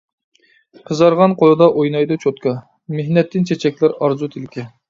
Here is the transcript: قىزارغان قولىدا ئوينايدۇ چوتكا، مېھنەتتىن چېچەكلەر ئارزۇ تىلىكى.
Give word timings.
قىزارغان 0.89 1.35
قولىدا 1.41 1.67
ئوينايدۇ 1.81 2.19
چوتكا، 2.25 2.57
مېھنەتتىن 2.97 3.49
چېچەكلەر 3.53 3.99
ئارزۇ 4.01 4.35
تىلىكى. 4.37 4.71